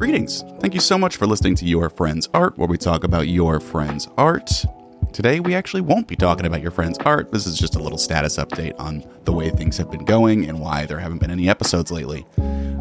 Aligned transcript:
Greetings. 0.00 0.46
Thank 0.60 0.72
you 0.72 0.80
so 0.80 0.96
much 0.96 1.18
for 1.18 1.26
listening 1.26 1.54
to 1.56 1.66
Your 1.66 1.90
Friend's 1.90 2.26
Art, 2.32 2.56
where 2.56 2.66
we 2.66 2.78
talk 2.78 3.04
about 3.04 3.28
your 3.28 3.60
friend's 3.60 4.08
art. 4.16 4.50
Today, 5.12 5.40
we 5.40 5.54
actually 5.54 5.82
won't 5.82 6.08
be 6.08 6.16
talking 6.16 6.46
about 6.46 6.62
your 6.62 6.70
friend's 6.70 6.96
art. 7.00 7.30
This 7.30 7.46
is 7.46 7.58
just 7.58 7.76
a 7.76 7.78
little 7.78 7.98
status 7.98 8.38
update 8.38 8.72
on 8.80 9.04
the 9.24 9.32
way 9.32 9.50
things 9.50 9.76
have 9.76 9.90
been 9.90 10.06
going 10.06 10.48
and 10.48 10.58
why 10.58 10.86
there 10.86 10.98
haven't 10.98 11.18
been 11.18 11.30
any 11.30 11.50
episodes 11.50 11.92
lately. 11.92 12.24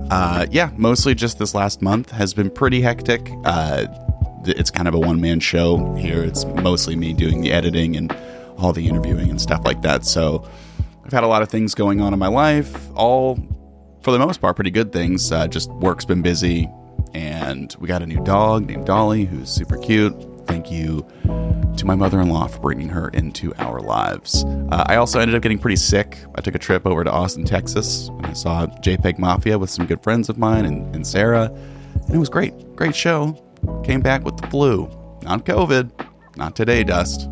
Uh, 0.10 0.46
yeah, 0.50 0.71
mostly 0.78 1.13
just 1.13 1.40
this 1.40 1.54
last 1.54 1.82
month 1.82 2.10
has 2.10 2.34
been 2.34 2.50
pretty 2.50 2.79
hectic. 2.79 3.29
Uh, 3.44 3.88
it's 4.46 4.72
kind 4.72 4.88
of 4.88 4.94
a 4.94 4.99
one 4.99 5.20
man 5.20 5.42
show 5.42 5.94
here. 5.96 6.24
It's 6.24 6.46
mostly 6.46 6.96
me 6.96 7.12
doing 7.12 7.42
the 7.42 7.51
editing 7.51 7.97
and 7.97 8.15
all 8.58 8.72
the 8.72 8.88
interviewing 8.88 9.29
and 9.29 9.42
stuff 9.42 9.65
like 9.65 9.81
that. 9.81 10.06
So 10.06 10.47
I've 11.04 11.12
had 11.12 11.26
a 11.26 11.28
lot 11.28 11.42
of 11.42 11.49
things 11.49 11.76
going 11.76 11.99
on 11.99 12.13
in 12.13 12.20
my 12.20 12.29
life, 12.29 12.90
all 12.96 13.38
for 14.04 14.12
the 14.12 14.20
most 14.20 14.40
part 14.40 14.56
pretty 14.56 14.72
good 14.72 14.94
things. 14.94 15.33
Uh, 15.33 15.47
just 15.49 15.70
work's 15.72 16.05
been 16.05 16.22
busy, 16.22 16.70
and 17.13 17.76
we 17.80 17.88
got 17.88 18.02
a 18.02 18.05
new 18.05 18.23
dog 18.23 18.66
named 18.66 18.85
Dolly 18.85 19.26
who's 19.26 19.50
super 19.50 19.77
cute. 19.77 20.16
Thank 20.48 20.72
you 20.72 21.05
to 21.77 21.86
my 21.86 21.95
mother 21.95 22.20
in 22.20 22.30
law 22.30 22.48
for 22.48 22.59
bringing 22.59 22.90
her 22.90 23.09
into 23.09 23.54
our 23.55 23.80
lives. 23.80 24.44
Uh, 24.72 24.84
I 24.88 24.95
also 24.95 25.20
ended 25.20 25.36
up 25.36 25.41
getting 25.41 25.59
pretty 25.59 25.76
sick. 25.76 26.17
I 26.36 26.41
took 26.41 26.55
a 26.55 26.59
trip 26.59 26.86
over 26.86 27.03
to 27.03 27.12
Austin, 27.12 27.45
Texas, 27.45 28.09
and 28.09 28.26
I 28.26 28.34
saw 28.34 28.66
JPEG 28.67 29.20
Mafia 29.20 29.58
with 29.58 29.70
some 29.70 29.86
good 29.86 30.02
friends 30.02 30.27
of 30.27 30.38
mine 30.38 30.66
and, 30.66 30.94
and 30.95 31.05
Sarah, 31.05 31.45
and 31.94 32.16
it 32.16 32.17
was 32.17 32.30
great. 32.30 32.76
Great 32.76 32.95
show. 32.95 33.38
Came 33.84 34.02
back 34.02 34.23
with 34.23 34.38
the 34.38 34.48
flu. 34.48 34.89
Not 35.22 35.45
COVID. 35.45 35.91
Not 36.36 36.55
today, 36.55 36.84
Dust. 36.84 37.30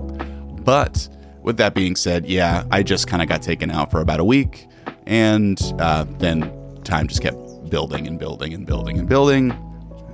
But 0.64 1.10
with 1.42 1.58
that 1.58 1.74
being 1.74 1.96
said, 1.96 2.26
yeah, 2.26 2.66
I 2.72 2.84
just 2.84 3.08
kind 3.08 3.22
of 3.22 3.30
got 3.30 3.42
taken 3.42 3.72
out 3.72 3.90
for 3.90 4.02
about 4.02 4.20
a 4.20 4.26
week, 4.26 4.68
and 5.06 5.60
uh, 5.80 6.06
then 6.20 6.52
time 6.84 7.08
just 7.08 7.22
kept 7.22 7.38
building 7.70 8.08
and 8.08 8.20
building 8.20 8.54
and 8.54 8.66
building 8.66 9.00
and 9.00 9.10
building, 9.10 9.52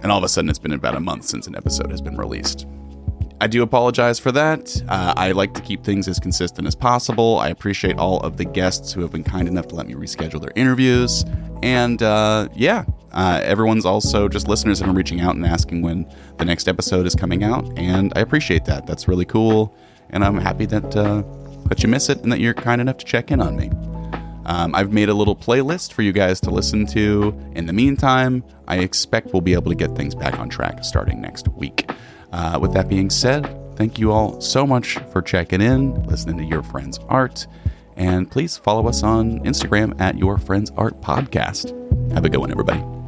and 0.04 0.12
all 0.12 0.18
of 0.18 0.24
a 0.24 0.30
sudden 0.30 0.50
it's 0.50 0.60
been 0.60 0.74
about 0.74 0.96
a 0.96 1.00
month 1.00 1.26
since 1.26 1.48
an 1.48 1.56
episode 1.56 1.90
has 1.90 2.02
been 2.02 2.18
released. 2.18 2.68
I 3.42 3.48
do 3.48 3.62
apologize 3.62 4.20
for 4.20 4.32
that. 4.32 4.82
Uh, 4.88 5.14
I 5.18 5.32
like 5.32 5.54
to 5.56 5.62
keep 5.62 5.84
things 5.84 6.08
as 6.08 6.18
consistent 6.20 6.66
as 6.68 6.76
possible. 6.76 7.40
I 7.40 7.50
appreciate 7.50 7.98
all 7.98 8.22
of 8.22 8.38
the 8.38 8.46
guests 8.46 8.94
who 8.94 9.02
have 9.02 9.12
been 9.12 9.24
kind 9.24 9.48
enough 9.48 9.68
to 9.70 9.76
let 9.76 9.88
me 9.88 9.96
reschedule 9.96 10.40
their 10.40 10.54
interviews. 10.56 11.26
And 11.62 12.02
uh, 12.02 12.48
yeah, 12.56 12.86
uh, 13.12 13.42
everyone's 13.44 13.86
also 13.86 14.30
just 14.30 14.48
listeners 14.48 14.80
have 14.80 14.88
been 14.88 14.96
reaching 14.96 15.20
out 15.20 15.36
and 15.36 15.46
asking 15.46 15.82
when 15.82 16.10
the 16.38 16.46
next 16.46 16.68
episode 16.68 17.06
is 17.06 17.16
coming 17.16 17.44
out. 17.44 17.70
And 17.78 18.14
I 18.16 18.22
appreciate 18.22 18.66
that. 18.66 18.86
That's 18.86 19.08
really 19.08 19.26
cool. 19.26 19.76
And 20.12 20.24
I'm 20.24 20.38
happy 20.38 20.66
that, 20.68 20.96
uh, 20.96 21.24
that 21.68 21.84
you 21.84 21.90
miss 21.90 22.10
it 22.10 22.22
and 22.24 22.32
that 22.32 22.40
you're 22.40 22.54
kind 22.54 22.80
enough 22.80 22.98
to 23.00 23.06
check 23.06 23.30
in 23.30 23.42
on 23.42 23.58
me. 23.58 23.72
Um, 24.46 24.76
I've 24.76 24.92
made 24.92 25.10
a 25.10 25.14
little 25.14 25.36
playlist 25.36 25.94
for 25.94 26.02
you 26.02 26.12
guys 26.12 26.40
to 26.42 26.52
listen 26.52 26.86
to. 26.88 27.38
In 27.56 27.66
the 27.66 27.74
meantime, 27.74 28.44
I 28.68 28.80
expect 28.80 29.34
we'll 29.34 29.42
be 29.42 29.54
able 29.54 29.72
to 29.72 29.76
get 29.78 29.96
things 29.96 30.16
back 30.16 30.40
on 30.40 30.50
track 30.50 30.84
starting 30.84 31.22
next 31.22 31.48
week. 31.50 31.90
Uh, 32.32 32.58
with 32.62 32.74
that 32.74 32.90
being 32.90 33.10
said, 33.10 33.46
thank 33.76 34.00
you 34.00 34.12
all 34.12 34.42
so 34.42 34.66
much 34.66 34.98
for 35.12 35.22
checking 35.22 35.62
in, 35.62 36.04
listening 36.04 36.38
to 36.38 36.44
Your 36.44 36.64
Friends 36.64 37.00
Art, 37.10 37.48
and 37.96 38.30
please 38.30 38.58
follow 38.58 38.88
us 38.88 39.04
on 39.04 39.40
Instagram 39.42 40.00
at 40.02 40.18
Your 40.18 40.38
Friends 40.38 40.72
Art 40.78 41.00
Podcast. 41.02 41.72
Have 42.14 42.26
a 42.26 42.30
good 42.30 42.40
one, 42.40 42.52
everybody. 42.52 43.03